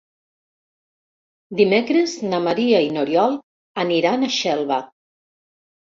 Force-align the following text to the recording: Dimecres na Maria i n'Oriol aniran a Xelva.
Dimecres 1.59 2.15
na 2.31 2.39
Maria 2.47 2.81
i 2.89 2.89
n'Oriol 2.97 3.39
aniran 3.87 4.25
a 4.31 4.35
Xelva. 4.39 4.85